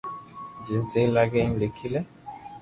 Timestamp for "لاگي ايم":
1.17-1.51